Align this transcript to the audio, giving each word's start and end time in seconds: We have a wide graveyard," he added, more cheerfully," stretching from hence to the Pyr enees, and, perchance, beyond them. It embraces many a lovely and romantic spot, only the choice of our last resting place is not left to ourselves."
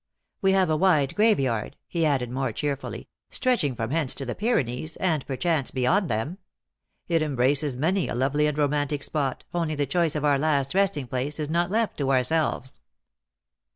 We 0.41 0.53
have 0.53 0.71
a 0.71 0.75
wide 0.75 1.13
graveyard," 1.13 1.77
he 1.87 2.07
added, 2.07 2.31
more 2.31 2.51
cheerfully," 2.51 3.07
stretching 3.29 3.75
from 3.75 3.91
hence 3.91 4.15
to 4.15 4.25
the 4.25 4.33
Pyr 4.33 4.59
enees, 4.63 4.97
and, 4.99 5.23
perchance, 5.27 5.69
beyond 5.69 6.09
them. 6.09 6.39
It 7.07 7.21
embraces 7.21 7.75
many 7.75 8.07
a 8.07 8.15
lovely 8.15 8.47
and 8.47 8.57
romantic 8.57 9.03
spot, 9.03 9.43
only 9.53 9.75
the 9.75 9.85
choice 9.85 10.15
of 10.15 10.25
our 10.25 10.39
last 10.39 10.73
resting 10.73 11.05
place 11.05 11.39
is 11.39 11.51
not 11.51 11.69
left 11.69 11.97
to 11.99 12.11
ourselves." 12.11 12.81